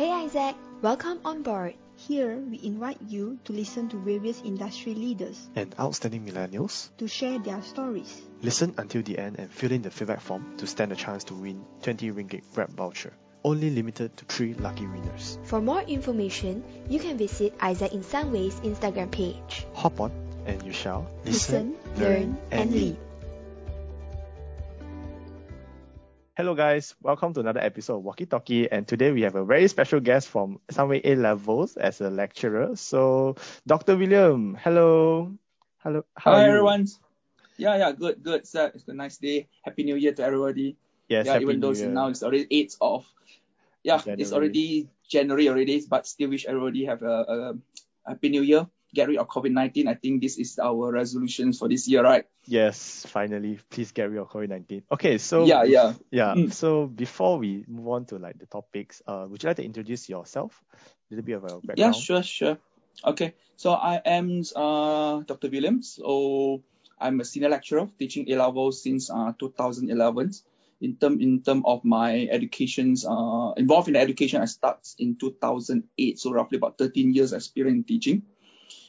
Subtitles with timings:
[0.00, 1.74] Hey Isaac, welcome on board.
[1.94, 7.38] Here, we invite you to listen to various industry leaders and outstanding millennials to share
[7.38, 8.08] their stories.
[8.40, 11.34] Listen until the end and fill in the feedback form to stand a chance to
[11.34, 13.12] win 20 ringgit Grab voucher.
[13.44, 15.38] Only limited to 3 lucky winners.
[15.42, 19.66] For more information, you can visit Isaac in Sunway's Instagram page.
[19.74, 20.12] Hop on
[20.46, 22.96] and you shall Listen, learn, and lead.
[26.40, 29.68] Hello guys, welcome to another episode of Walkie Talkie and today we have a very
[29.68, 32.74] special guest from Sunway A levels as a lecturer.
[32.76, 33.36] So
[33.66, 33.94] Dr.
[33.94, 35.36] William, hello.
[35.84, 36.02] Hello.
[36.16, 36.88] How Hi everyone.
[37.58, 38.40] Yeah, yeah, good, good.
[38.40, 39.48] It's a, it's a nice day.
[39.60, 40.78] Happy New Year to everybody.
[41.10, 43.04] Yes, yeah, even though now it's already 8th of
[43.82, 44.22] yeah, January.
[44.22, 47.52] it's already January already, but still wish everybody have a,
[48.08, 48.66] a happy new year.
[48.94, 49.86] Get rid of COVID-19.
[49.86, 52.24] I think this is our resolutions for this year, right?
[52.46, 53.58] Yes, finally.
[53.70, 54.82] Please get rid of COVID-19.
[54.90, 55.94] Okay, so Yeah, yeah.
[56.10, 56.34] yeah.
[56.34, 56.52] Mm.
[56.52, 60.08] So before we move on to like the topics, uh, would you like to introduce
[60.08, 60.60] yourself?
[60.74, 61.78] A little bit of a background.
[61.78, 62.58] Yeah, sure, sure.
[63.04, 65.48] Okay, so I am uh, Dr.
[65.48, 65.94] Williams.
[65.96, 66.62] So
[67.00, 70.32] I'm a senior lecturer teaching A level since uh, 2011.
[70.82, 76.18] In term in term of my educations, uh, involved in education, I start in 2008.
[76.18, 78.22] So roughly about 13 years experience in teaching.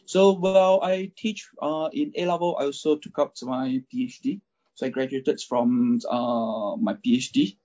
[0.05, 4.41] So while I teach uh, in A level, I also took up my PhD.
[4.75, 7.57] So I graduated from uh, my PhD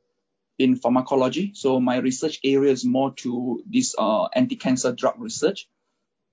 [0.58, 1.52] in pharmacology.
[1.54, 5.68] So my research area is more to this uh, anti-cancer drug research.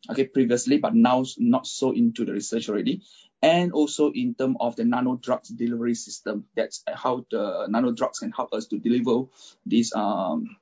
[0.10, 3.04] Okay, previously, but now not so into the research already.
[3.42, 6.46] And also in terms of the nano drugs delivery system.
[6.56, 9.30] That's how the nano drugs can help us to deliver
[9.66, 10.58] these um,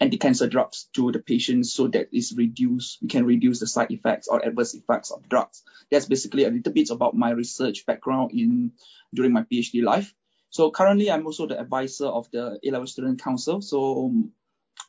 [0.00, 4.28] anti-cancer drugs to the patients so that it's reduced, we can reduce the side effects
[4.28, 5.62] or adverse effects of drugs.
[5.90, 8.72] That's basically a little bit about my research background in
[9.12, 10.14] during my PhD life.
[10.50, 13.60] So currently I'm also the advisor of the A-Level Student Council.
[13.60, 14.32] So um,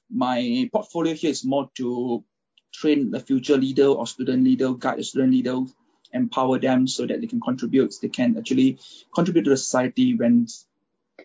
[0.10, 2.24] my portfolio here is more to
[2.72, 5.60] train the future leader or student leader, guide the student leader,
[6.14, 8.80] empower them so that they can contribute, they can actually
[9.14, 10.48] contribute to the society when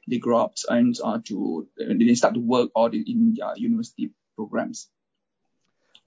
[0.08, 4.10] they grow up and uh, to they start to work or they- in uh, university
[4.36, 4.88] programs.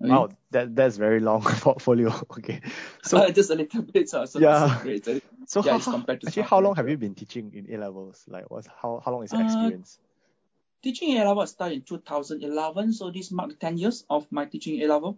[0.03, 0.11] Okay?
[0.11, 2.09] Wow, that that's very long portfolio.
[2.37, 2.61] Okay.
[3.03, 4.13] So Uh, just a little bit.
[4.13, 4.75] Uh, so Yeah.
[4.77, 5.05] so great.
[5.47, 7.77] So, yeah, how, it's compared to actually how long have you been teaching in A
[7.77, 8.23] levels?
[8.27, 9.99] Like what's how how long is your Uh, experience?
[10.83, 14.87] teaching A level started in 2011, so this marked 10 years of my teaching A
[14.87, 15.17] level.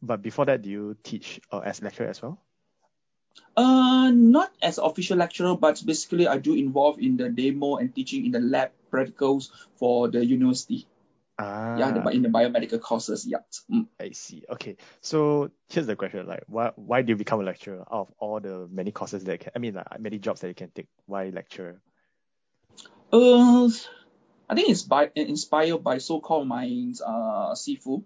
[0.00, 2.38] But before that, do you teach uh, as lecturer as well?
[3.56, 8.26] Uh, not as official lecturer, but basically I do involve in the demo and teaching
[8.26, 10.86] in the lab practicals for the university.
[11.38, 13.26] Ah, Yeah, the, in the biomedical courses.
[13.26, 13.38] Yeah.
[13.70, 13.86] Mm.
[14.00, 14.44] I see.
[14.50, 18.14] Okay, so here's the question: like, why why do you become a lecturer out of
[18.18, 20.88] all the many courses that can, I mean, like many jobs that you can take?
[21.06, 21.80] Why lecturer?
[23.12, 23.68] Uh,
[24.48, 26.64] I think it's by inspired by so-called my
[27.04, 28.04] uh Sifu.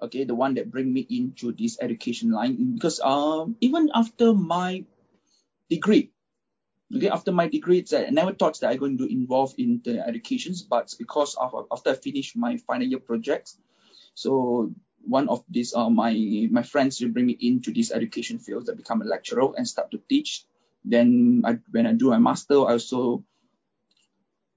[0.00, 4.84] Okay, the one that bring me into this education line because um even after my
[5.68, 6.12] degree,
[6.94, 9.98] okay, after my degree, uh, I never thought that I'm going to involve in the
[10.06, 13.58] educations, but because of after I finished my final year projects,
[14.14, 14.72] so
[15.02, 16.14] one of these uh my
[16.50, 19.90] my friends will bring me into this education field that become a lecturer and start
[19.90, 20.46] to teach.
[20.84, 23.24] Then I, when I do my master, I also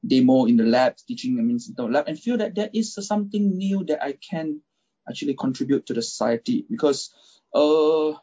[0.06, 3.58] demo in the lab, teaching I in the lab, and feel that there is something
[3.58, 4.62] new that I can
[5.10, 7.14] actually contribute to the society because
[7.54, 8.14] uh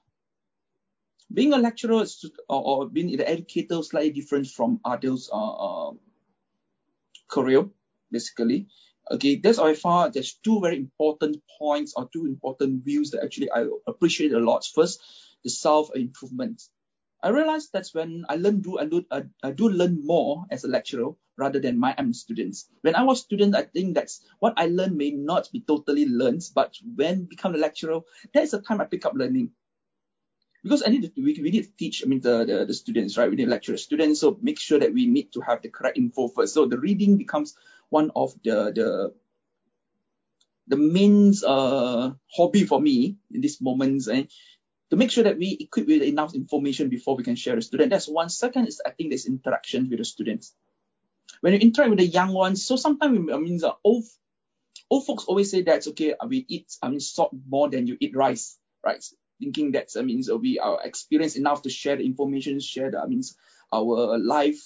[1.33, 2.05] being a lecturer
[2.49, 5.93] or, or being an educator is slightly different from others uh, uh
[7.29, 7.67] career
[8.11, 8.69] basically.
[9.11, 13.51] Okay, that's I found there's two very important points or two important views that actually
[13.51, 14.67] I appreciate a lot.
[14.67, 15.01] First,
[15.45, 16.63] the self improvement.
[17.23, 20.69] I realized that's when I learn do I do I, do learn more as a
[20.69, 22.69] lecturer rather than my own students.
[22.83, 26.43] When I was student, I think that's what I learned may not be totally learned,
[26.55, 28.01] but when become a lecturer,
[28.35, 29.51] that is the time I pick up learning.
[30.63, 33.17] Because I need to we, we need to teach, I mean the, the, the students,
[33.17, 33.31] right?
[33.31, 35.99] We need to lecture students, so make sure that we need to have the correct
[35.99, 36.55] info first.
[36.55, 37.57] So the reading becomes
[37.89, 39.15] one of the the
[40.69, 44.29] the main uh, hobby for me in these moments and
[44.91, 47.67] to make sure that we equip with enough information before we can share with the
[47.67, 47.91] student.
[47.91, 48.29] That's one.
[48.29, 50.55] Second is I think there's interaction with the students.
[51.41, 54.05] When you interact with the young ones, so sometimes I mean the old
[54.91, 58.17] old folks always say that okay, we eat I mean salt more than you eat
[58.17, 59.05] rice, right?
[59.41, 63.07] Thinking that I mean we are experienced enough to share the information, share the I
[63.07, 63.23] mean
[63.73, 64.63] our life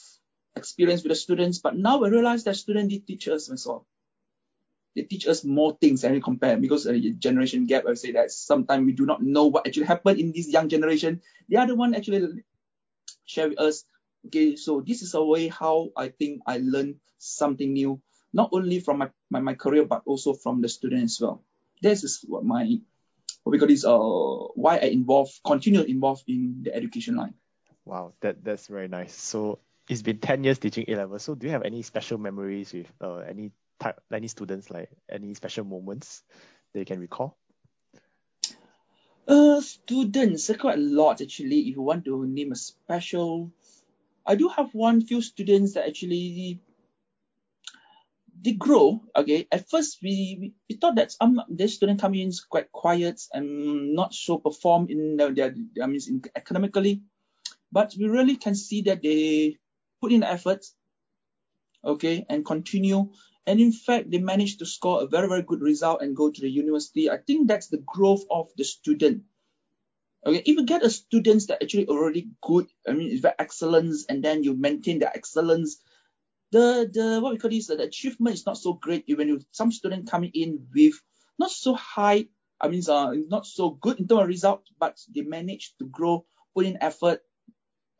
[0.54, 1.58] experience with the students.
[1.58, 3.86] But now we realize that students did teach us as well
[4.94, 7.84] they teach us more things than we compare because a generation gap.
[7.88, 11.22] I say that sometimes we do not know what actually happened in this young generation.
[11.48, 12.44] The other one actually
[13.24, 13.84] share with us.
[14.26, 18.00] Okay, so this is a way how I think I learned something new
[18.32, 21.42] not only from my, my, my career, but also from the student as well.
[21.80, 22.78] This is what my,
[23.42, 23.98] what we call this, uh,
[24.54, 27.34] why I involve, continue involved in the education line.
[27.84, 29.14] Wow, that that's very nice.
[29.14, 29.58] So
[29.88, 31.18] it's been 10 years teaching A level.
[31.18, 33.50] So do you have any special memories with uh, any
[33.82, 36.22] type, any students, like any special moments
[36.72, 37.36] that you can recall?
[39.26, 41.60] Uh, students, uh, quite a lot actually.
[41.68, 43.52] If you want to name a special,
[44.26, 46.60] I do have one few students that actually
[48.42, 49.00] they grow.
[49.16, 53.22] Okay, at first we, we thought that some this student coming in is quite quiet
[53.32, 57.02] and not so perform in their, their I mean in
[57.70, 59.56] but we really can see that they
[60.00, 60.66] put in effort,
[61.84, 63.08] okay, and continue.
[63.46, 66.40] And in fact, they managed to score a very, very good result and go to
[66.40, 67.10] the university.
[67.10, 69.24] I think that's the growth of the student.
[70.24, 74.06] Okay, if you get a students that actually already good, I mean, it's very excellence,
[74.08, 75.82] and then you maintain the excellence,
[76.52, 79.04] the the what we call this, the achievement is not so great.
[79.08, 80.94] When you some student coming in with
[81.38, 82.26] not so high,
[82.60, 86.24] I mean, uh, not so good in terms of result, but they manage to grow,
[86.54, 87.22] put in effort,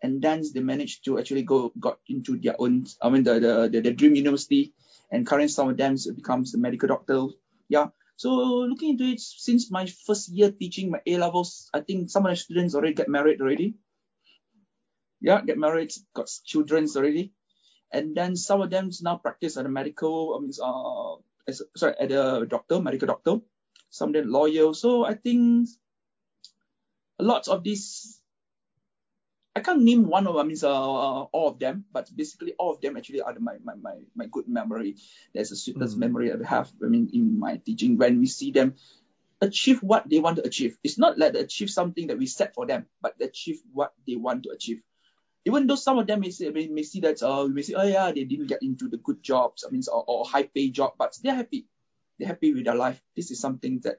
[0.03, 3.69] and then they managed to actually go got into their own I mean the the
[3.71, 4.75] the, the dream university
[5.11, 7.27] and currently some of them becomes a medical doctor.
[7.69, 7.89] Yeah.
[8.17, 8.31] So
[8.69, 12.33] looking into it since my first year teaching my A levels I think some of
[12.33, 13.75] the students already get married already.
[15.21, 17.33] Yeah get married got children already.
[17.93, 21.17] And then some of them now practice at a medical I mean uh
[21.47, 23.39] as sorry at a doctor medical doctor.
[23.91, 24.75] Some of them lawyer.
[24.75, 25.69] So I think
[27.21, 28.22] lots of these
[29.55, 32.55] I can't name one of them, I mean, uh, uh, all of them, but basically
[32.59, 34.97] all of them actually are my, my, my, my good memory.
[35.35, 36.01] There's a sweetest mm.
[36.01, 38.77] memory I have, I mean, in my teaching when we see them
[39.43, 40.79] achieve what they want to achieve.
[40.83, 44.45] It's not like achieve something that we set for them, but achieve what they want
[44.45, 44.81] to achieve.
[45.45, 47.75] Even though some of them may, say, may, may see that, uh, we may say,
[47.75, 50.71] oh yeah, they didn't get into the good jobs, I mean, or, or high pay
[50.71, 51.67] job, but they're happy.
[52.19, 53.03] They're happy with their life.
[53.17, 53.99] This is something that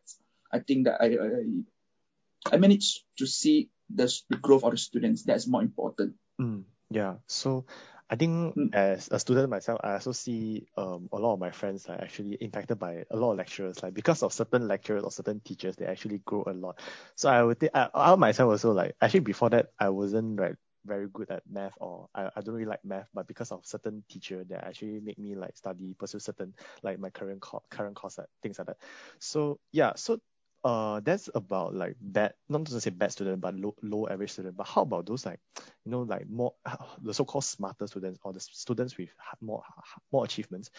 [0.51, 5.23] I think that I, I, I managed to see the, the growth of the students.
[5.23, 6.15] That's more important.
[6.39, 7.15] Mm, yeah.
[7.27, 7.65] So
[8.09, 8.73] I think mm.
[8.73, 12.35] as a student myself, I also see um, a lot of my friends are actually
[12.35, 13.81] impacted by a lot of lecturers.
[13.81, 16.79] Like because of certain lecturers or certain teachers, they actually grow a lot.
[17.15, 20.57] So I would think I, I myself also like actually before that I wasn't like
[20.85, 24.03] very good at math or I, I don't really like math, but because of certain
[24.09, 28.17] teacher that actually make me like study, pursue certain like my current co- current course,
[28.17, 28.77] like, things like that.
[29.19, 30.19] So yeah, so
[30.63, 34.55] uh that's about like bad not to say bad student but low, low average student.
[34.55, 35.39] But how about those like
[35.85, 36.53] you know like more
[37.01, 39.09] the so-called smarter students or the students with
[39.41, 39.63] more
[40.11, 40.71] more achievements?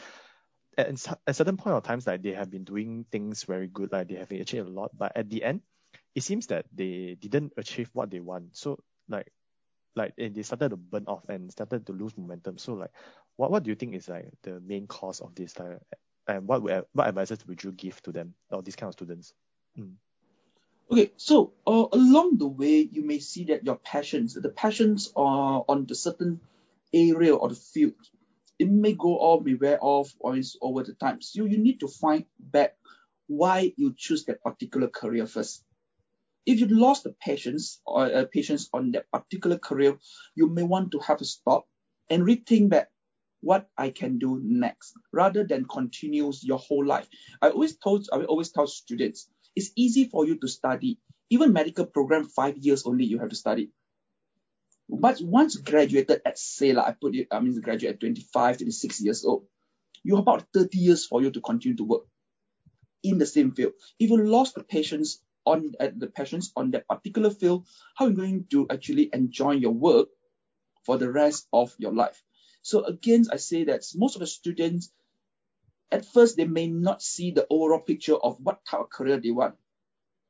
[0.76, 3.92] At, at a certain point of times like they have been doing things very good
[3.92, 5.60] like they have achieved a lot but at the end
[6.14, 8.56] it seems that they didn't achieve what they want.
[8.56, 8.78] So
[9.08, 9.30] like
[9.96, 12.58] like and they started to burn off and started to lose momentum.
[12.58, 12.90] So like
[13.36, 15.78] what what do you think is like the main cause of this like
[16.26, 19.34] and what would, what advices would you give to them or these kind of students
[19.78, 19.94] Mm.
[20.90, 25.64] Okay, so uh, along the way, you may see that your passions, the passions are
[25.68, 26.40] on the certain
[26.92, 27.94] area or the field,
[28.58, 31.20] it may go off, may wear off, or it's over the time.
[31.20, 32.76] So you need to find back
[33.26, 35.64] why you choose that particular career first.
[36.46, 39.98] If you lost the patience or uh, patience on that particular career,
[40.36, 41.66] you may want to have a stop
[42.10, 42.90] and rethink back
[43.40, 47.08] what I can do next, rather than continues your whole life.
[47.42, 50.98] I always told I always tell students it's easy for you to study.
[51.30, 53.70] Even medical program, five years only you have to study.
[54.88, 59.00] But once graduated at say like I put it, I mean graduate at 25, 26
[59.00, 59.46] years old,
[60.02, 62.02] you have about 30 years for you to continue to work
[63.02, 63.72] in the same field.
[63.98, 68.10] If you lost the patience on uh, the passions on that particular field, how are
[68.10, 70.08] you going to actually enjoy your work
[70.84, 72.22] for the rest of your life?
[72.62, 74.90] So again, I say that most of the students
[75.94, 79.30] at first they may not see the overall picture of what type of career they
[79.30, 79.54] want.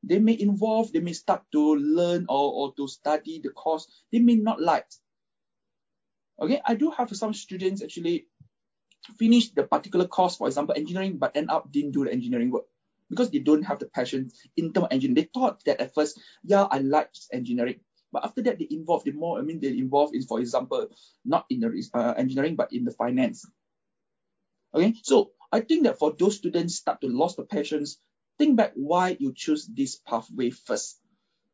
[0.03, 4.19] They may involve, they may start to learn or, or to study the course they
[4.19, 4.87] may not like.
[6.39, 8.27] Okay, I do have some students actually
[9.19, 12.65] finish the particular course, for example, engineering, but end up didn't do the engineering work
[13.09, 15.15] because they don't have the passion in terms of engineering.
[15.15, 17.81] They thought that at first, yeah, I like engineering.
[18.13, 20.89] But after that, they involve the more, I mean, they involve in, for example,
[21.25, 23.47] not in the uh, engineering, but in the finance.
[24.75, 27.99] Okay, so I think that for those students start to lose the passions,
[28.39, 30.99] think back why you choose this pathway first.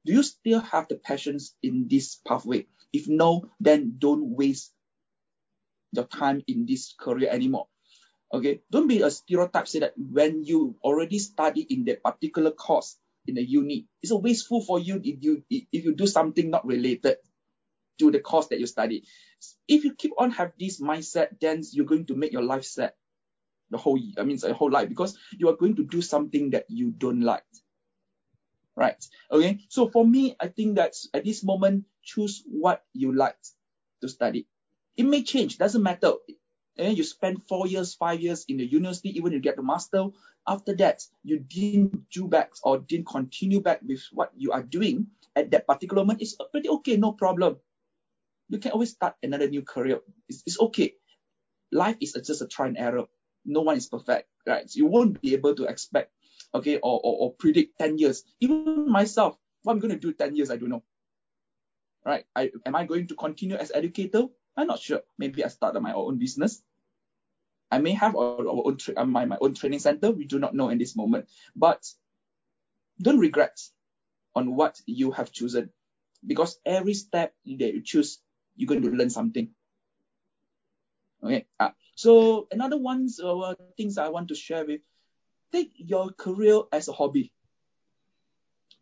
[0.05, 2.67] Do you still have the passions in this pathway?
[2.93, 4.73] If no, then don't waste
[5.93, 7.67] your time in this career anymore.
[8.33, 12.97] Okay, don't be a stereotype say that when you already study in that particular course
[13.27, 16.65] in the uni, it's a wasteful for you if you if you do something not
[16.65, 17.17] related
[17.99, 19.05] to the course that you study.
[19.67, 22.93] If you keep on have this mindset, then you're going to make your life sad
[23.71, 26.67] the whole I mean the whole life because you are going to do something that
[26.69, 27.45] you don't like.
[28.77, 29.05] Right.
[29.31, 29.59] Okay.
[29.69, 33.37] So for me, I think that at this moment, choose what you like
[34.01, 34.47] to study.
[34.97, 36.13] It may change, doesn't matter.
[36.79, 40.07] And you spend four years, five years in the university, even you get the master.
[40.47, 45.09] After that, you didn't do back or didn't continue back with what you are doing
[45.37, 46.23] at that particular moment.
[46.23, 47.57] It's pretty okay, no problem.
[48.49, 50.01] You can always start another new career.
[50.29, 50.95] It's, it's okay.
[51.71, 53.05] Life is just a try and error.
[53.45, 54.69] No one is perfect, right?
[54.75, 56.13] You won't be able to expect,
[56.55, 58.25] okay, or, or, or predict 10 years.
[58.41, 60.83] Even myself, what I'm going to do 10 years, I don't know.
[62.05, 62.25] Right?
[62.35, 64.25] I, am I going to continue as educator?
[64.57, 65.01] I'm not sure.
[65.19, 66.63] Maybe I start my own business.
[67.71, 70.11] I may have our, our own tra- uh, my, my own training center.
[70.11, 71.29] We do not know in this moment.
[71.55, 71.87] But
[73.01, 73.61] don't regret
[74.35, 75.71] on what you have chosen
[76.27, 78.19] because every step that you choose,
[78.57, 79.51] you're going to learn something.
[81.23, 81.47] Okay.
[81.59, 81.71] Uh,
[82.01, 84.81] so another one's uh, things I want to share with,
[85.53, 87.31] take your career as a hobby.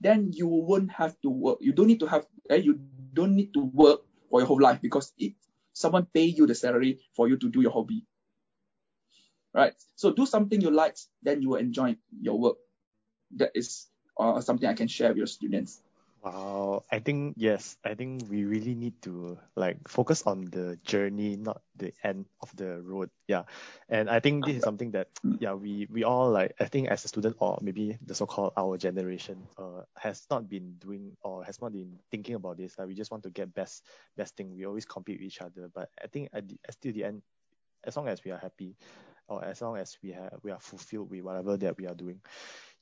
[0.01, 1.59] Then you won't have to work.
[1.61, 2.27] You don't need to have.
[2.49, 2.79] Eh, you
[3.13, 5.35] don't need to work for your whole life because it,
[5.73, 8.07] someone pay you the salary for you to do your hobby.
[9.53, 9.75] Right.
[9.97, 12.57] So do something you like, then you will enjoy your work.
[13.35, 15.83] That is uh, something I can share with your students.
[16.29, 21.37] Wow, I think yes, I think we really need to like focus on the journey,
[21.37, 23.09] not the end of the road.
[23.29, 23.45] Yeah,
[23.89, 25.09] and I think this is something that
[25.39, 28.77] yeah we we all like I think as a student or maybe the so-called our
[28.77, 32.77] generation uh has not been doing or has not been thinking about this.
[32.77, 33.85] Like we just want to get best
[34.17, 34.55] best thing.
[34.55, 37.23] We always compete with each other, but I think at the, still the end,
[37.85, 38.77] as long as we are happy,
[39.29, 42.21] or as long as we have we are fulfilled with whatever that we are doing.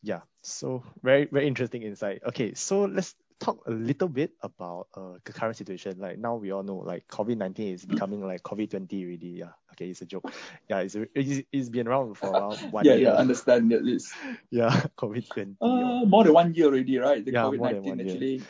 [0.03, 2.23] Yeah, so very very interesting insight.
[2.27, 5.99] Okay, so let's talk a little bit about uh, the current situation.
[5.99, 9.45] Like now we all know like COVID nineteen is becoming like COVID twenty already.
[9.45, 10.33] Yeah, okay, it's a joke.
[10.69, 13.09] Yeah, it's it's, it's been around for around one yeah, year.
[13.09, 14.13] Yeah, understand at least.
[14.51, 15.57] yeah, COVID twenty.
[15.61, 17.25] Uh, more than one year already, right?
[17.25, 18.43] The yeah, COVID nineteen actually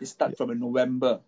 [0.00, 0.46] it started yeah.
[0.46, 1.20] from November.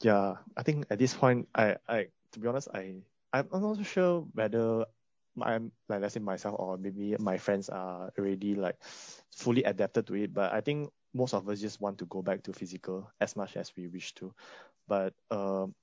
[0.00, 2.96] Yeah, I think at this point, I I to be honest, I
[3.32, 4.86] I'm not so sure whether
[5.40, 8.76] I'm like let's say myself or maybe my friends are already like
[9.30, 10.34] fully adapted to it.
[10.34, 13.56] But I think most of us just want to go back to physical as much
[13.56, 14.34] as we wish to.
[14.88, 15.74] But um,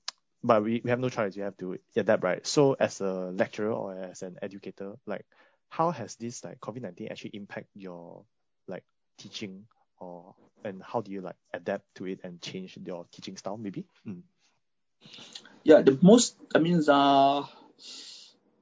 [0.42, 1.36] but we, we have no choice.
[1.36, 2.46] We have to adapt, right?
[2.46, 5.26] So as a lecturer or as an educator, like
[5.68, 8.24] how has this like COVID nineteen actually impact your
[8.68, 8.84] like
[9.18, 9.66] teaching
[9.98, 13.84] or and how do you like adapt to it and change your teaching style maybe?
[14.06, 14.22] Mm.
[15.64, 17.44] Yeah, the most I mean uh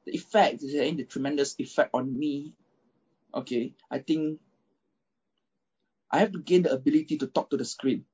[0.09, 2.55] the effect is having the tremendous effect on me.
[3.35, 4.41] Okay, I think
[6.11, 8.05] I have to gain the ability to talk to the screen.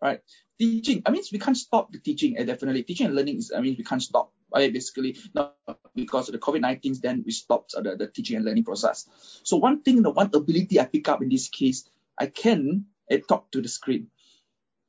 [0.00, 0.20] Right?
[0.58, 3.60] Teaching, I mean, we can't stop the teaching, and definitely teaching and learning is, I
[3.60, 4.32] mean, we can't stop.
[4.52, 4.72] Right?
[4.72, 5.54] Basically, not
[5.94, 9.06] because of the COVID 19, then we stopped the, the teaching and learning process.
[9.44, 13.18] So, one thing, the one ability I pick up in this case, I can uh,
[13.28, 14.08] talk to the screen.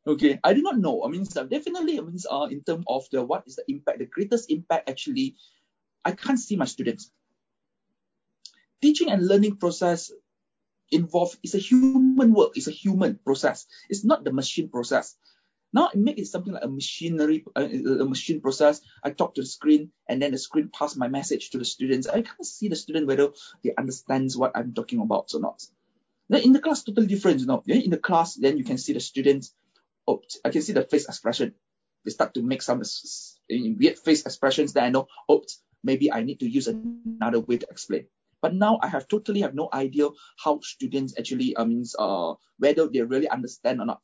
[0.06, 1.04] Okay, I do not know.
[1.06, 4.06] I mean, definitely, I mean, uh, in terms of the what is the impact, the
[4.06, 5.36] greatest impact actually,
[6.04, 7.10] I can't see my students.
[8.82, 10.12] Teaching and learning process
[10.92, 13.66] involved is a human work it's a human process.
[13.90, 15.16] It's not the machine process.
[15.72, 18.82] Now make it something like a machinery uh, a machine process.
[19.04, 22.08] I talk to the screen and then the screen pass my message to the students.
[22.08, 23.30] I can't see the student whether
[23.64, 25.66] they understands what i'm talking about or not.
[26.30, 27.64] Then in the class totally different you know.
[27.66, 29.54] In the class then you can see the students
[30.08, 31.54] oh, i can see the face expression
[32.06, 32.82] they start to make some
[33.50, 35.44] weird face expressions that i know oh
[35.84, 38.06] maybe i need to use another way to explain
[38.44, 42.92] but now I have totally have no idea how students actually I mean, uh whether
[42.92, 44.04] they really understand or not.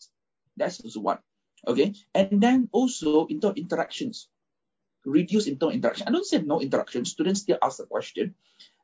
[0.55, 1.19] That's also one.
[1.67, 1.93] Okay.
[2.15, 4.31] And then also inter interactions.
[5.03, 6.07] Reduce internal interaction.
[6.07, 7.03] I don't say no interaction.
[7.03, 8.35] Students still ask the question.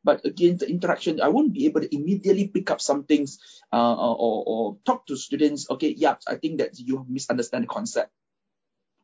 [0.06, 3.40] But again, the interaction, I won't be able to immediately pick up some things
[3.74, 5.66] uh, or, or talk to students.
[5.68, 8.12] Okay, yeah, I think that you misunderstand the concept.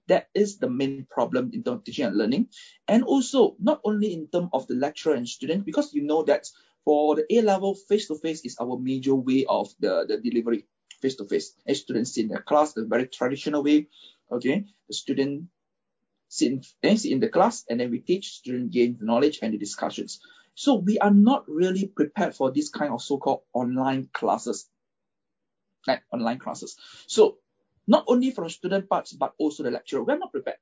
[0.07, 2.49] That is the main problem in terms of teaching and learning.
[2.87, 6.45] And also, not only in terms of the lecturer and student, because you know that
[6.85, 10.65] for the A level, face to face is our major way of the, the delivery,
[11.01, 11.55] face to face.
[11.73, 13.87] Students sit in the class, the very traditional way.
[14.31, 15.49] Okay, the student
[16.29, 19.53] sit in, sit in the class and then we teach, student gain the knowledge and
[19.53, 20.21] the discussions.
[20.55, 24.69] So we are not really prepared for this kind of so-called online classes.
[25.87, 26.77] Like online classes.
[27.07, 27.37] So
[27.87, 30.03] not only from student parts, but also the lecturer.
[30.03, 30.57] We're not prepared.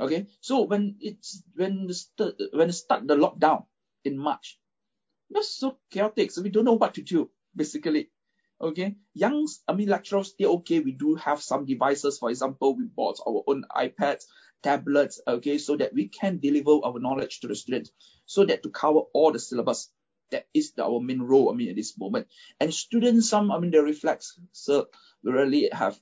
[0.00, 3.66] Okay, so when it's when the when start the lockdown
[4.04, 4.58] in March,
[5.28, 6.30] that's so chaotic.
[6.30, 8.10] So we don't know what to do basically.
[8.60, 10.78] Okay, young I mean lecturers still okay.
[10.80, 12.18] We do have some devices.
[12.18, 14.24] For example, we bought our own iPads.
[14.62, 17.90] Tablets, okay, so that we can deliver our knowledge to the students,
[18.26, 19.90] so that to cover all the syllabus.
[20.30, 22.26] That is our main role, I mean, at this moment.
[22.60, 24.88] And students, some, I mean, they reflex, so
[25.24, 25.98] really have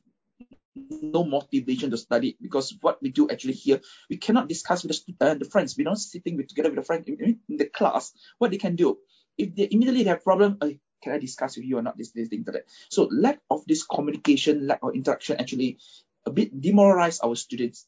[0.77, 5.15] no motivation to study because what we do actually here, we cannot discuss with the,
[5.21, 5.77] uh, the friends.
[5.77, 8.13] We're not sitting with, together with the friend in, in, the class.
[8.39, 8.99] What they can do,
[9.39, 10.71] if they immediately have problem, uh,
[11.03, 12.65] can I discuss with you or not this, this thing, that.
[12.91, 15.79] So lack of this communication, lack of interaction actually
[16.25, 17.87] a bit demoralize our students.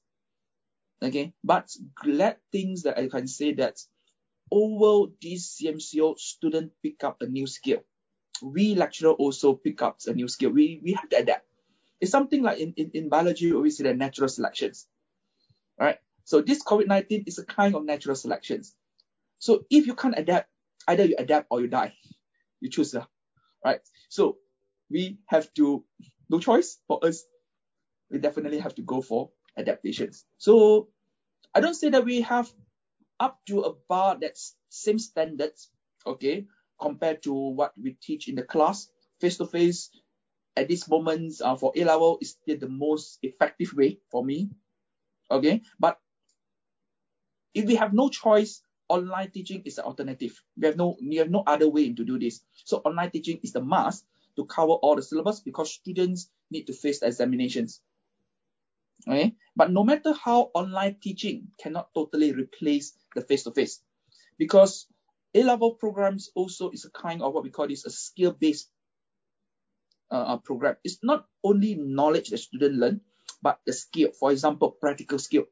[1.02, 3.78] Okay, but glad things that I can say that
[4.50, 7.84] over this CMCO, student pick up a new skill.
[8.42, 10.50] We lecturer also pick up a new skill.
[10.50, 11.46] We we have to adapt.
[12.00, 14.86] It's something like in, in, in biology, we see the natural selections.
[15.78, 15.98] Right?
[16.24, 18.74] So this COVID-19 is a kind of natural selections.
[19.38, 20.48] So if you can't adapt,
[20.86, 21.94] either you adapt or you die.
[22.60, 23.04] You choose, uh,
[23.64, 23.80] right?
[24.08, 24.38] So
[24.90, 25.84] we have to,
[26.28, 27.24] no choice for us.
[28.10, 30.24] We definitely have to go for adaptations.
[30.38, 30.88] So
[31.54, 32.50] I don't say that we have
[33.20, 34.38] up to about that
[34.68, 35.70] same standards,
[36.06, 36.46] okay,
[36.80, 38.88] compared to what we teach in the class,
[39.20, 39.90] face to face.
[40.56, 44.50] At this moment, uh, for A level, is still the most effective way for me,
[45.30, 45.62] okay.
[45.78, 46.00] But
[47.54, 50.40] if we have no choice, online teaching is an alternative.
[50.56, 52.40] We have no, we have no other way to do this.
[52.64, 54.04] So online teaching is the must
[54.36, 57.80] to cover all the syllabus because students need to face the examinations.
[59.06, 59.34] Okay?
[59.54, 63.82] But no matter how online teaching cannot totally replace the face-to-face
[64.38, 64.86] because
[65.34, 68.70] A-level programs also is a kind of what we call this a skill-based
[70.10, 70.76] uh, program.
[70.84, 73.00] It's not only knowledge that student learn,
[73.42, 74.10] but the skill.
[74.18, 75.44] For example, practical skill,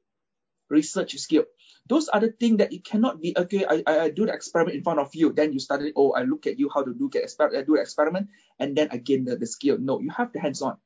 [0.68, 1.44] research skill.
[1.88, 4.82] Those are the things that it cannot be, okay, I, I do the experiment in
[4.82, 5.32] front of you.
[5.32, 7.80] Then you study, oh, I look at you how to do, get exper- do the
[7.80, 9.78] experiment, and then again the, the skill.
[9.78, 10.78] No, you have the hands-on.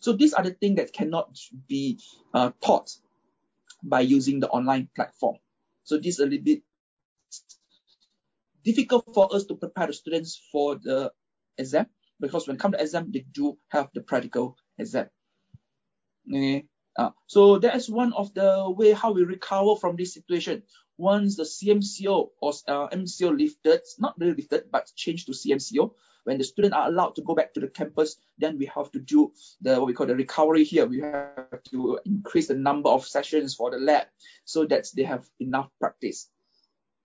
[0.00, 1.98] So these are the things that cannot be
[2.34, 2.96] uh, taught
[3.82, 5.36] by using the online platform.
[5.84, 6.62] So this is a little bit
[8.64, 11.12] difficult for us to prepare the students for the
[11.58, 11.86] exam
[12.20, 15.08] because when come to exam, they do have the practical exam.
[16.28, 16.66] Okay.
[16.96, 20.62] Uh, so that is one of the way how we recover from this situation.
[20.98, 25.92] Once the CMCO or uh, MCO lifted, not really lifted, but changed to CMCO,
[26.24, 29.00] when the students are allowed to go back to the campus, then we have to
[29.00, 30.86] do the what we call the recovery here.
[30.86, 34.06] We have to increase the number of sessions for the lab
[34.44, 36.28] so that they have enough practice.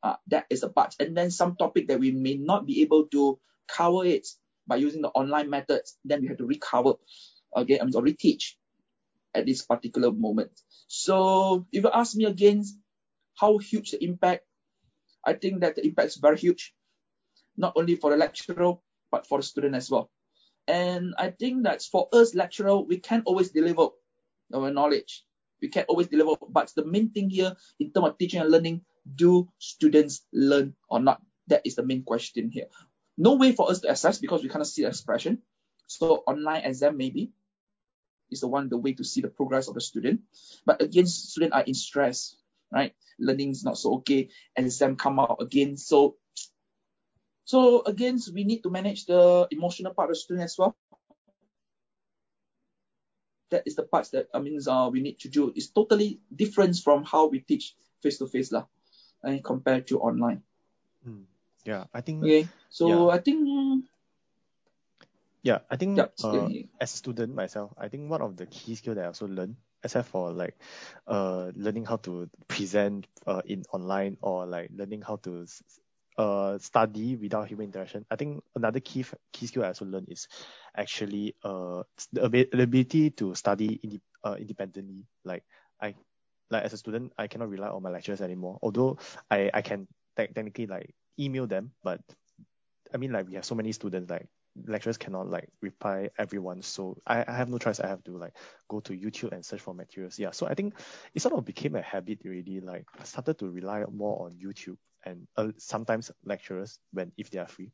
[0.03, 0.95] Uh, that is a part.
[0.99, 4.27] And then some topic that we may not be able to cover it
[4.67, 6.93] by using the online methods, then we have to recover
[7.55, 8.53] again, mean, or reteach
[9.33, 10.51] at this particular moment.
[10.87, 12.63] So if you ask me again,
[13.35, 14.45] how huge the impact,
[15.23, 16.73] I think that the impact is very huge,
[17.55, 18.75] not only for the lecturer,
[19.11, 20.09] but for the student as well.
[20.67, 23.87] And I think that for us lecturer, we can always deliver
[24.53, 25.23] our knowledge.
[25.61, 28.81] We can always deliver, but the main thing here in terms of teaching and learning,
[29.15, 31.21] do students learn or not?
[31.47, 32.67] That is the main question here.
[33.17, 35.39] No way for us to assess because we cannot see the expression.
[35.87, 37.31] So online exam maybe
[38.29, 40.21] is the one the way to see the progress of the student.
[40.65, 42.35] But again, students are in stress,
[42.71, 42.93] right?
[43.17, 44.29] Learning is not so okay.
[44.55, 45.77] Exam come out again.
[45.77, 46.17] So
[47.47, 50.75] so again, we need to manage the emotional part of the student as well.
[53.49, 55.53] That is the parts that I mean uh, we need to do.
[55.55, 57.71] It's totally different from how we teach
[58.03, 58.67] face to face lah,
[59.23, 60.43] and compared to online.
[61.07, 61.23] Mm.
[61.63, 62.27] Yeah, I think.
[62.27, 63.15] Okay, so yeah.
[63.15, 63.39] I think.
[65.39, 66.51] Yeah, I think Yeah, uh,
[66.83, 69.55] as a student myself, I think one of the key skill that I also learned,
[69.79, 70.59] except for like
[71.07, 75.47] uh learning how to present uh in online or like learning how to
[76.17, 78.05] uh study without human interaction.
[78.09, 80.27] I think another key key skill I also learned is
[80.75, 85.05] actually uh the, ability to study inde- uh, independently.
[85.23, 85.43] Like
[85.81, 85.95] I
[86.49, 88.59] like as a student, I cannot rely on my lecturers anymore.
[88.61, 88.97] Although
[89.29, 92.01] I I can te- technically like email them, but
[92.93, 94.27] I mean like we have so many students like
[94.65, 98.33] lecturers cannot like reply everyone so I, I have no choice I have to like
[98.67, 100.73] go to YouTube and search for materials yeah so I think
[101.13, 104.77] it sort of became a habit already like I started to rely more on YouTube
[105.07, 107.71] and uh, sometimes lecturers when if they are free.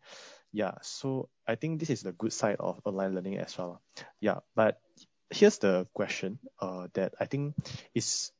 [0.51, 3.81] Yeah so I think this is the good side of online learning as well.
[4.21, 4.79] Yeah but
[5.29, 7.55] here's the question uh that I think
[7.95, 8.31] is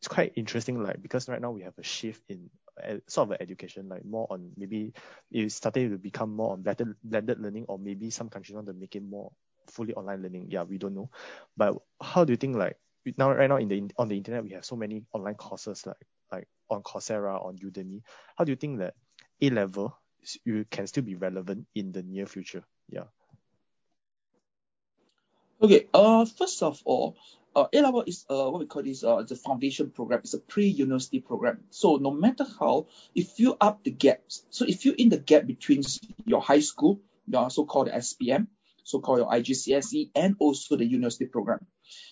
[0.00, 2.50] it's quite interesting like because right now we have a shift in
[2.82, 4.92] uh, sort of education like more on maybe
[5.30, 8.72] it's starting to become more on blended, blended learning or maybe some countries want to
[8.72, 9.30] make it more
[9.68, 10.46] fully online learning.
[10.50, 11.10] Yeah we don't know.
[11.56, 12.76] But how do you think like
[13.16, 15.96] now right now in the on the internet we have so many online courses like
[16.32, 18.02] like on Coursera on Udemy
[18.36, 18.94] how do you think that
[19.40, 19.96] A level
[20.44, 23.04] you can still be relevant in the near future yeah
[25.62, 27.16] Okay, uh, first of all,
[27.54, 30.20] uh, A level is uh, what we call this uh, the foundation program.
[30.24, 31.62] It's a pre-university program.
[31.70, 35.46] So no matter how, if you up the gaps, so if you in the gap
[35.46, 35.84] between
[36.24, 38.48] your high school, your so-called SPM,
[38.82, 41.64] so-called your IGCSE, and also the university program.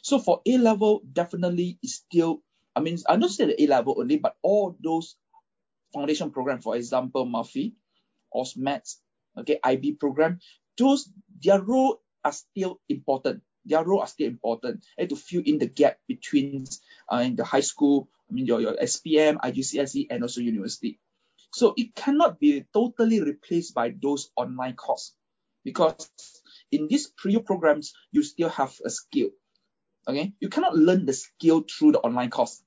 [0.02, 2.42] So for A level, definitely is still.
[2.74, 5.16] I mean, I don't say the A level only, but all those
[5.92, 7.74] foundation program, for example, MUFY,
[8.34, 8.96] AUSMAT,
[9.38, 10.38] okay, IB program,
[10.78, 11.10] those
[11.42, 15.66] their role are still important their role are still important and to fill in the
[15.66, 16.64] gap between
[17.12, 20.98] uh, in the high school, I mean your, your SPM, IGCSE, and also university.
[21.52, 25.14] So it cannot be totally replaced by those online courses
[25.64, 26.08] because
[26.70, 29.30] in these pre programs you still have a skill.
[30.08, 32.62] Okay, you cannot learn the skill through the online course.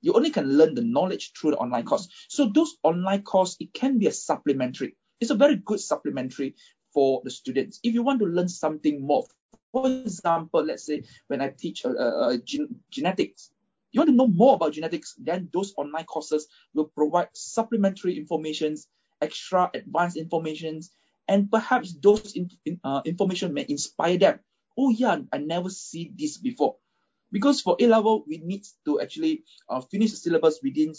[0.00, 2.08] You only can learn the knowledge through the online course.
[2.28, 4.96] So those online course it can be a supplementary.
[5.20, 6.54] It's a very good supplementary
[6.92, 7.80] for the students.
[7.82, 9.24] If you want to learn something more,
[9.72, 13.50] for example, let's say when I teach uh, uh, gen- genetics,
[13.92, 18.88] you want to know more about genetics, then those online courses will provide supplementary informations,
[19.20, 20.90] extra advanced informations,
[21.28, 24.40] and perhaps those in, in, uh, information may inspire them.
[24.76, 26.76] Oh yeah, I never see this before.
[27.30, 30.92] Because for A level, we need to actually uh, finish the syllabus within,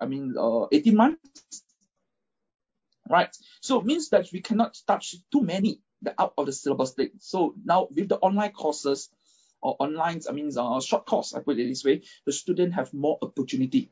[0.00, 1.62] I mean, uh, 18 months.
[3.08, 3.34] Right.
[3.60, 7.10] So it means that we cannot touch too many the out of the syllabus thing.
[7.18, 9.08] So now with the online courses
[9.60, 12.92] or online, I mean, uh, short course, I put it this way, the student have
[12.92, 13.90] more opportunity.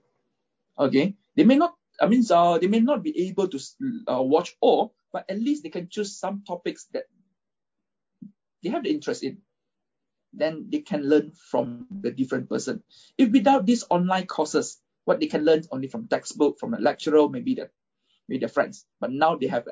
[0.78, 3.58] Okay, they may not, I mean, uh, they may not be able to
[4.08, 7.04] uh, watch all, but at least they can choose some topics that
[8.62, 9.38] they have the interest in.
[10.32, 12.82] Then they can learn from the different person.
[13.18, 17.28] If without these online courses, what they can learn only from textbook, from a lecturer,
[17.28, 17.70] maybe their,
[18.28, 18.86] maybe their friends.
[19.00, 19.66] But now they have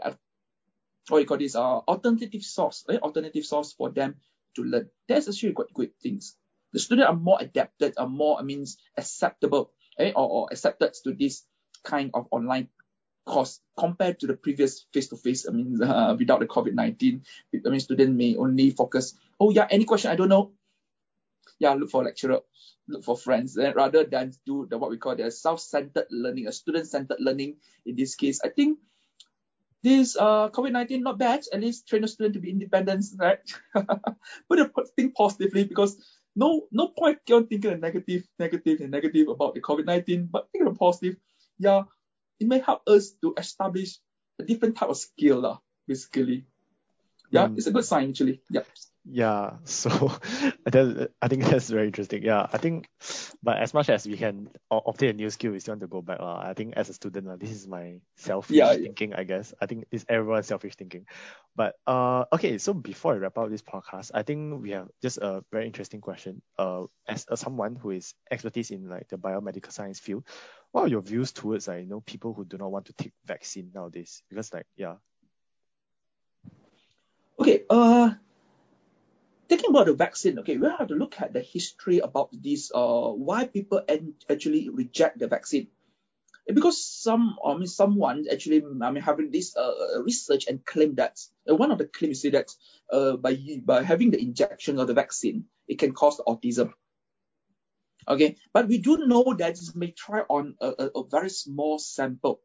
[1.10, 4.16] what you call this uh, alternative source, eh, alternative source for them
[4.56, 4.90] to learn.
[5.08, 6.36] That's actually quite good things.
[6.72, 11.14] The students are more adapted, are more, I mean, acceptable, eh, or, or accepted to
[11.14, 11.44] this
[11.84, 12.68] kind of online
[13.28, 15.46] course compared to the previous face-to-face.
[15.48, 17.20] I mean, uh, without the COVID-19,
[17.64, 19.14] I mean, student may only focus.
[19.38, 20.52] Oh yeah, any question I don't know.
[21.60, 22.40] Yeah, look for lecturer,
[22.86, 26.52] look for friends, eh, rather than do the what we call the self-centered learning, a
[26.52, 27.56] student-centered learning.
[27.84, 28.78] In this case, I think
[29.82, 31.44] this uh, COVID-19 not bad.
[31.52, 33.38] At least train the student to be independent, right?
[34.48, 35.96] Put a think positively because
[36.36, 40.66] no no point keep thinking the negative, negative, and negative about the COVID-19, but think
[40.66, 41.16] of the positive.
[41.58, 41.82] Yeah,
[42.40, 43.98] it may help us to establish
[44.38, 46.46] a different type of skill, lah, basically.
[47.30, 47.58] Yeah, mm.
[47.58, 48.40] it's a good sign actually.
[48.50, 48.62] Yeah.
[49.10, 49.88] Yeah, so
[50.66, 52.22] that, I think that's very interesting.
[52.22, 52.88] Yeah, I think,
[53.42, 56.02] but as much as we can obtain a new skill, we still want to go
[56.02, 56.20] back.
[56.20, 59.54] Uh, I think as a student, uh, this is my selfish yeah, thinking, I guess.
[59.62, 61.06] I think it's everyone's selfish thinking.
[61.56, 65.16] But uh, okay, so before I wrap up this podcast, I think we have just
[65.18, 66.42] a very interesting question.
[66.58, 70.24] Uh, as, as someone who is expertise in like the biomedical science field,
[70.72, 73.12] what are your views towards like, you know, people who do not want to take
[73.24, 74.22] vaccine nowadays?
[74.28, 74.96] Because like, yeah.
[77.38, 78.10] Okay, uh,
[79.48, 83.08] Thinking about the vaccine, okay, we have to look at the history about this, uh,
[83.08, 83.80] why people
[84.28, 85.68] actually reject the vaccine.
[86.46, 91.18] Because some, I mean, someone actually, I mean, having this uh, research and claim that
[91.48, 92.50] uh, one of the claims is that
[92.92, 96.72] uh, by by having the injection of the vaccine, it can cause autism.
[98.08, 101.78] Okay, but we do know that it may try on a, a, a very small
[101.78, 102.40] sample,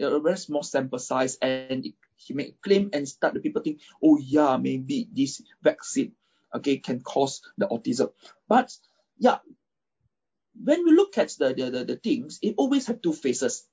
[0.00, 4.18] a very small sample size, and he may claim and start the people think, oh
[4.18, 6.12] yeah, maybe this vaccine
[6.54, 8.10] okay, can cause the autism.
[8.48, 8.72] But
[9.18, 9.38] yeah,
[10.60, 13.66] when we look at the, the, the, the things, it always have two faces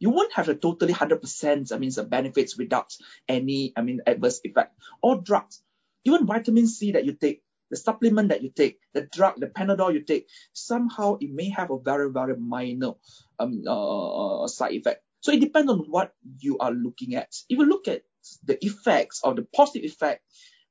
[0.00, 2.96] You won't have a totally 100%, I mean, the benefits without
[3.28, 4.74] any, I mean, adverse effect.
[5.02, 5.62] Or drugs,
[6.04, 9.94] even vitamin C that you take, the supplement that you take, the drug, the Panadol
[9.94, 12.92] you take, somehow it may have a very, very minor
[13.38, 15.02] um, uh, side effect.
[15.20, 17.34] So it depends on what you are looking at.
[17.48, 18.02] If you look at
[18.44, 20.22] the effects or the positive effect,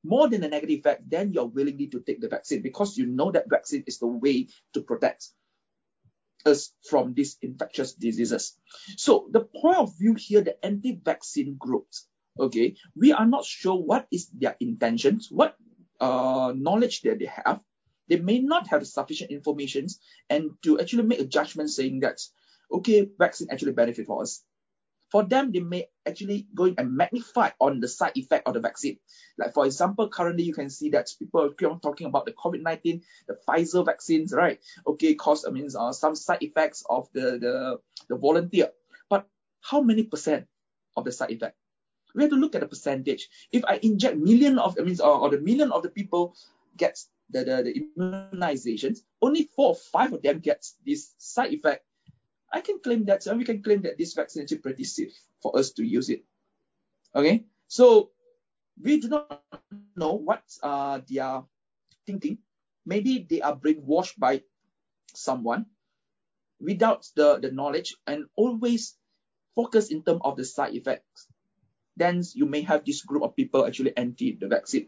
[0.03, 3.31] more than the negative effect, then you're willingly to take the vaccine because you know
[3.31, 5.27] that vaccine is the way to protect
[6.45, 8.57] us from these infectious diseases.
[8.97, 12.07] So the point of view here, the anti-vaccine groups,
[12.39, 15.57] okay, we are not sure what is their intentions, what
[15.99, 17.61] uh, knowledge that they have.
[18.07, 19.87] They may not have sufficient information
[20.29, 22.19] and to actually make a judgment saying that,
[22.71, 24.43] okay, vaccine actually benefit for us
[25.09, 28.97] for them, they may actually go and magnify on the side effect of the vaccine.
[29.37, 33.37] Like for example, currently you can see that people on talking about the COVID-19, the
[33.47, 34.59] Pfizer vaccines, right?
[34.85, 38.69] Okay, cause I mean uh, some side effects of the, the the volunteer.
[39.09, 39.27] But
[39.61, 40.47] how many percent
[40.95, 41.55] of the side effect?
[42.15, 43.29] We have to look at the percentage.
[43.51, 46.35] If I inject million of I mean or, or the million of the people
[46.77, 51.85] gets the, the, the immunizations, only four or five of them gets this side effect.
[52.51, 55.57] I can claim that, and we can claim that this vaccine is pretty safe for
[55.57, 56.23] us to use it.
[57.15, 58.09] Okay, so
[58.81, 59.43] we do not
[59.95, 61.45] know what uh, they are
[62.07, 62.39] thinking.
[62.85, 64.41] Maybe they are brainwashed by
[65.13, 65.67] someone
[66.59, 68.95] without the, the knowledge and always
[69.55, 71.27] focus in terms of the side effects.
[71.99, 74.87] Then you may have this group of people actually anti the vaccine.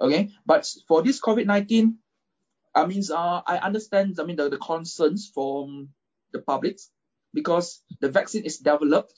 [0.00, 1.96] Okay, but for this COVID-19,
[2.74, 5.90] I mean, uh, I understand, I mean, the, the concerns from
[6.32, 6.80] the public
[7.32, 9.14] because the vaccine is developed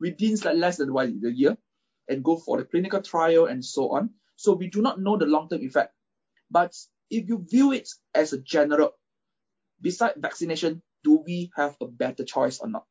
[0.00, 1.56] within less than one the year
[2.08, 4.10] and go for the clinical trial and so on.
[4.36, 5.94] So we do not know the long-term effect.
[6.50, 6.74] But
[7.10, 8.94] if you view it as a general,
[9.80, 12.86] beside vaccination, do we have a better choice or not?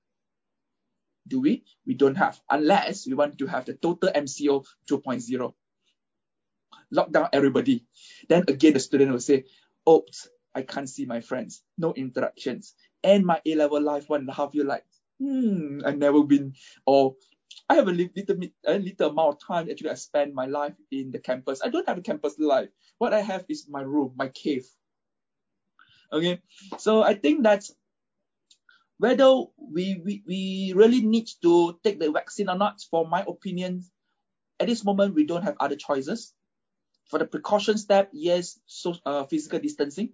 [1.28, 1.64] Do we?
[1.86, 5.54] We don't have, unless we want to have the total MCO 2.0.
[6.92, 7.86] Lock down everybody.
[8.28, 9.46] Then again, the student will say,
[9.88, 12.74] oops, I can't see my friends, no interactions.
[13.04, 14.84] And my A-level life, one and a half year life,
[15.20, 16.54] hmm, I've never been,
[16.86, 17.16] or
[17.70, 21.12] I have a little, a little amount of time actually I spend my life in
[21.12, 21.62] the campus.
[21.64, 22.70] I don't have a campus life.
[22.98, 24.68] What I have is my room, my cave.
[26.12, 26.42] Okay,
[26.78, 27.64] so I think that
[28.98, 33.84] whether we, we, we really need to take the vaccine or not, for my opinion,
[34.60, 36.34] at this moment we don't have other choices.
[37.10, 40.14] For the precaution step, yes, so uh, physical distancing.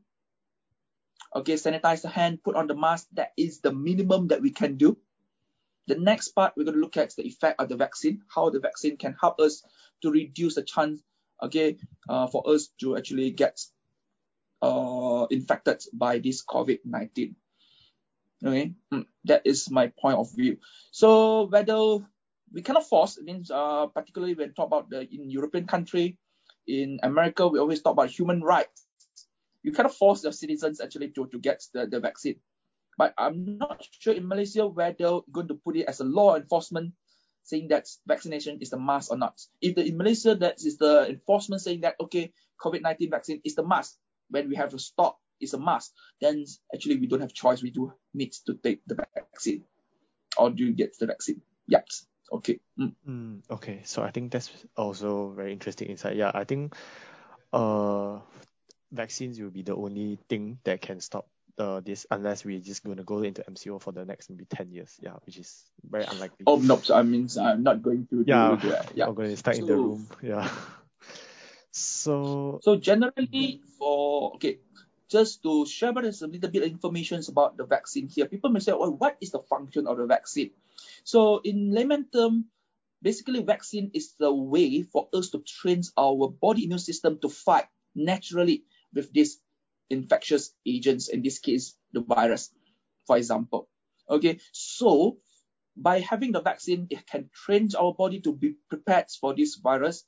[1.35, 3.07] Okay, sanitize the hand, put on the mask.
[3.13, 4.97] That is the minimum that we can do.
[5.87, 8.59] The next part, we're going to look at the effect of the vaccine, how the
[8.59, 9.63] vaccine can help us
[10.01, 11.01] to reduce the chance,
[11.43, 13.59] okay, uh, for us to actually get
[14.61, 17.35] uh, infected by this COVID-19.
[18.45, 20.57] Okay, mm, that is my point of view.
[20.91, 22.05] So whether
[22.51, 26.17] we cannot force, it means uh, particularly when talk about the in European country,
[26.67, 28.85] in America, we always talk about human rights.
[29.63, 32.39] You cannot force the citizens actually to, to get the, the vaccine.
[32.97, 36.93] But I'm not sure in Malaysia whether going to put it as a law enforcement
[37.43, 39.39] saying that vaccination is the must or not.
[39.61, 43.63] If the, in Malaysia that is the enforcement saying that okay, COVID-19 vaccine is the
[43.63, 43.97] must,
[44.29, 47.61] when we have to stop is a must, then actually we don't have choice.
[47.61, 49.63] We do need to take the vaccine.
[50.37, 51.41] Or do you get the vaccine?
[51.67, 51.87] Yep.
[52.31, 52.59] Okay.
[52.79, 52.95] Mm.
[53.07, 53.81] Mm, okay.
[53.85, 56.15] So I think that's also very interesting insight.
[56.15, 56.75] Yeah, I think
[57.51, 58.19] uh
[58.91, 62.97] vaccines will be the only thing that can stop uh, this unless we're just going
[62.97, 64.95] to go into MCO for the next maybe 10 years.
[65.01, 66.45] Yeah, which is very unlikely.
[66.47, 66.77] Oh, no.
[66.77, 68.91] So I mean, I'm not going to yeah, do that.
[68.95, 70.07] Yeah, I'm going to stay so, in the room.
[70.21, 70.49] Yeah.
[71.71, 74.57] So, so generally for, okay,
[75.09, 78.49] just to share with us a little bit of information about the vaccine here, people
[78.49, 80.51] may say, well, what is the function of the vaccine?
[81.03, 82.45] So in layman term,
[83.01, 87.65] basically vaccine is the way for us to train our body immune system to fight
[87.95, 89.39] naturally with these
[89.89, 92.51] infectious agents, in this case, the virus,
[93.07, 93.67] for example.
[94.09, 95.17] Okay, so
[95.75, 100.03] by having the vaccine, it can train our body to be prepared for this virus.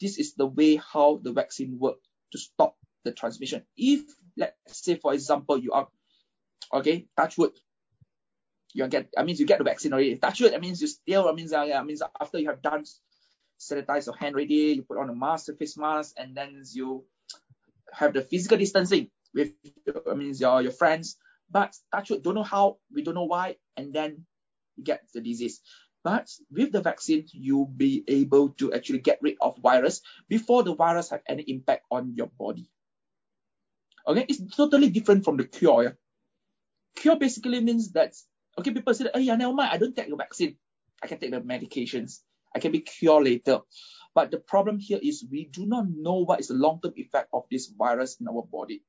[0.00, 3.62] This is the way how the vaccine works to stop the transmission.
[3.76, 4.02] If,
[4.36, 5.88] let's say, for example, you are,
[6.72, 7.52] okay, touch wood,
[8.72, 10.16] you get, I mean, you get the vaccine already.
[10.16, 12.84] Touch wood, that means you still, I mean, uh, means after you have done
[13.60, 17.04] sanitize your hand already, you put on a mask, a face mask, and then you
[17.92, 19.52] have the physical distancing with
[20.10, 21.16] I mean your your friends,
[21.50, 24.24] but touch wood, don't know how, we don't know why, and then
[24.76, 25.60] you get the disease.
[26.02, 30.74] But with the vaccine, you'll be able to actually get rid of virus before the
[30.74, 32.70] virus have any impact on your body.
[34.10, 35.84] Okay, it's totally different from the cure.
[35.84, 35.90] Yeah?
[36.96, 38.14] Cure basically means that
[38.58, 40.56] okay, people say, oh yeah, never mind, I don't take the vaccine.
[41.02, 42.18] I can take the medications.
[42.54, 43.60] I can be cured later.
[44.14, 47.44] But the problem here is we do not know what is the long-term effect of
[47.50, 48.82] this virus in our body.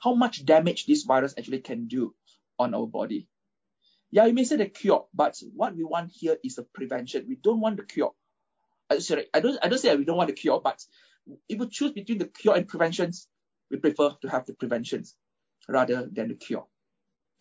[0.00, 2.14] How much damage this virus actually can do
[2.58, 3.26] on our body.
[4.10, 7.26] Yeah, you may say the cure, but what we want here is a prevention.
[7.28, 8.12] We don't want the cure.
[8.88, 10.82] Uh, sorry, I don't, I don't say we don't want the cure, but
[11.48, 13.26] if we choose between the cure and preventions,
[13.70, 15.14] we prefer to have the preventions
[15.68, 16.66] rather than the cure.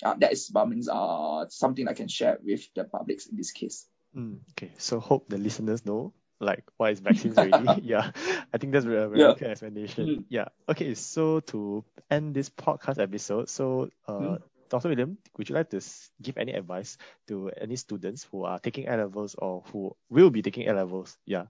[0.04, 3.52] Uh, that is I mean, uh, something I can share with the publics in this
[3.52, 3.86] case.
[4.16, 7.82] Mm, okay, so hope the listeners know like why is vaccines already.
[7.84, 8.12] yeah,
[8.54, 9.34] I think that's a very, very yeah.
[9.38, 10.08] good explanation.
[10.08, 10.24] Mm.
[10.30, 10.48] Yeah.
[10.70, 14.38] Okay, so to end this podcast episode, so uh, mm.
[14.70, 14.90] Dr.
[14.90, 15.82] William, would you like to
[16.22, 20.42] give any advice to any students who are taking A levels or who will be
[20.42, 21.18] taking A levels?
[21.26, 21.46] Yeah.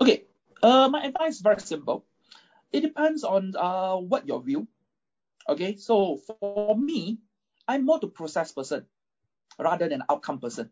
[0.00, 0.24] Okay.
[0.62, 2.04] Uh, my advice is very simple.
[2.72, 4.68] It depends on uh what your view.
[5.48, 7.18] Okay, so for me,
[7.66, 8.86] I'm more the process person
[9.58, 10.70] rather than outcome person.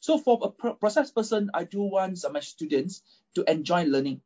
[0.00, 3.02] So for a process person, I do want my students
[3.34, 4.22] to enjoy learning.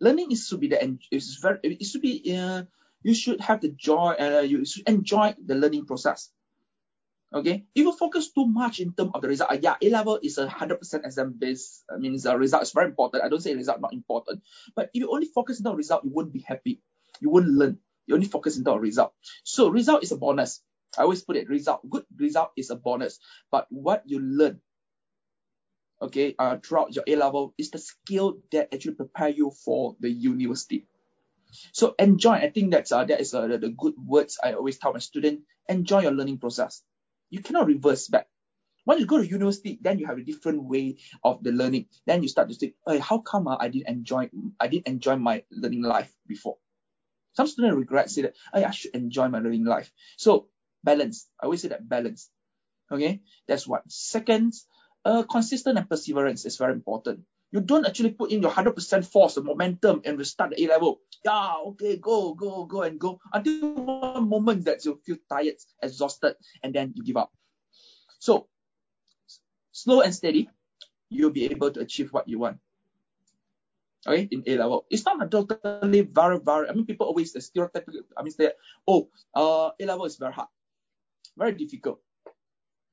[0.00, 2.62] learning is should be the is very it should be uh,
[3.02, 6.30] you should have the joy uh, you should enjoy the learning process
[7.34, 10.18] okay if you focus too much in terms of the result uh, yeah a level
[10.22, 13.54] is a 100% exam based i mean the result is very important i don't say
[13.54, 14.42] result not important
[14.74, 16.80] but if you only focus on the result you won't be happy
[17.20, 19.12] you won't learn you only focus on the result
[19.42, 20.62] so result is a bonus
[20.96, 23.18] i always put it result good result is a bonus
[23.50, 24.60] but what you learn
[26.00, 30.10] okay, uh, throughout your A level is the skill that actually prepare you for the
[30.10, 30.86] university.
[31.72, 32.34] So enjoy.
[32.34, 34.98] I think that's uh, that is uh, the, the good words I always tell my
[34.98, 35.40] student.
[35.68, 36.82] Enjoy your learning process.
[37.30, 38.28] You cannot reverse back.
[38.86, 41.86] Once you go to university, then you have a different way of the learning.
[42.06, 45.16] Then you start to think, hey, how come uh, I didn't enjoy I didn't enjoy
[45.16, 46.58] my learning life before?
[47.34, 49.92] Some students regret say that hey, I should enjoy my learning life.
[50.16, 50.48] So
[50.84, 51.26] balance.
[51.40, 52.30] I always say that balance.
[52.90, 53.82] Okay, that's one.
[53.88, 54.54] Second,
[55.04, 57.24] uh, consistent and perseverance is very important.
[57.52, 61.00] You don't actually put in your 100% force, the momentum, and start the A level.
[61.24, 66.34] Yeah, okay, go, go, go, and go until one moment that you feel tired, exhausted,
[66.62, 67.32] and then you give up.
[68.18, 68.48] So,
[69.72, 70.50] slow and steady,
[71.08, 72.58] you'll be able to achieve what you want.
[74.06, 76.68] Okay, in A level, it's not a totally very, very.
[76.68, 78.02] I mean, people always the stereotypical.
[78.16, 78.52] I mean, say,
[78.86, 80.48] oh, uh, A level is very hard,
[81.36, 82.00] very difficult.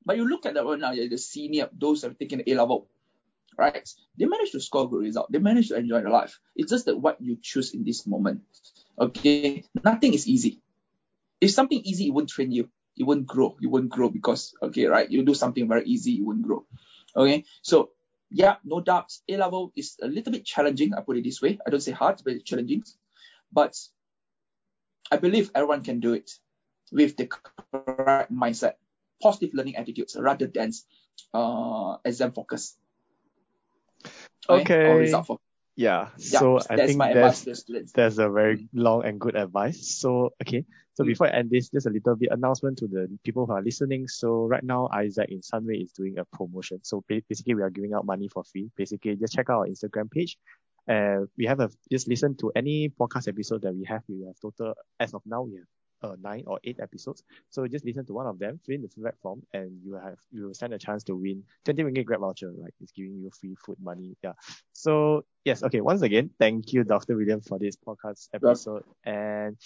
[0.05, 2.89] But you look at that one now, the senior, those who have taken A level,
[3.57, 3.87] right?
[4.17, 5.31] They manage to score good result.
[5.31, 6.39] They manage to enjoy their life.
[6.55, 8.41] It's just that what you choose in this moment.
[8.99, 10.61] Okay, nothing is easy.
[11.41, 12.69] If something easy, it won't train you.
[12.95, 13.55] You won't grow.
[13.59, 15.09] You won't grow because okay, right?
[15.09, 16.65] You do something very easy, you won't grow.
[17.15, 17.89] Okay, so
[18.29, 19.21] yeah, no doubts.
[19.29, 20.93] A level is a little bit challenging.
[20.93, 21.57] I put it this way.
[21.65, 22.83] I don't say hard, but it's challenging.
[23.51, 23.75] But
[25.11, 26.31] I believe everyone can do it
[26.91, 28.73] with the correct mindset
[29.21, 30.71] positive learning attitudes rather than
[31.33, 32.75] uh, exam focus.
[34.49, 34.85] Okay.
[34.89, 35.43] Or result focus.
[35.75, 36.09] Yeah.
[36.17, 37.91] Yeah, So I that's think my advice that's to the students.
[37.93, 39.97] that's a very long and good advice.
[39.97, 40.65] So okay.
[40.93, 41.07] So Mm.
[41.07, 44.07] before I end this, just a little bit announcement to the people who are listening.
[44.07, 46.79] So right now, Isaac in Sunway is doing a promotion.
[46.83, 48.69] So basically, we are giving out money for free.
[48.77, 50.37] Basically, just check out our Instagram page.
[50.87, 54.03] Uh, we have a just listen to any podcast episode that we have.
[54.07, 55.65] We have total as of now we have
[56.03, 57.23] uh, nine or eight episodes.
[57.49, 60.17] So just listen to one of them, fill in the feedback form, and you have
[60.31, 62.51] you will stand a chance to win 20 ringgit grab voucher.
[62.51, 64.15] Like it's giving you free food money.
[64.23, 64.33] Yeah.
[64.73, 65.81] So yes, okay.
[65.81, 67.15] Once again, thank you, Dr.
[67.15, 69.57] William, for this podcast episode, and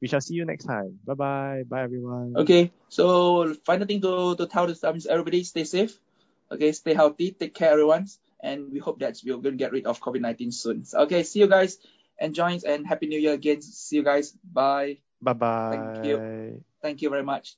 [0.00, 0.98] we shall see you next time.
[1.04, 1.62] Bye bye.
[1.66, 2.34] Bye everyone.
[2.36, 5.98] Okay, so final thing to, to tell the students, everybody stay safe.
[6.50, 8.06] Okay, stay healthy, take care everyone,
[8.40, 10.84] and we hope that we're going to get rid of COVID-19 soon.
[10.84, 11.78] So, okay, see you guys.
[12.18, 13.60] Enjoy and happy new year again.
[13.62, 14.32] See you guys.
[14.42, 14.98] Bye.
[15.20, 15.70] Bye bye.
[15.70, 16.22] Thank you.
[16.82, 17.56] Thank you very much.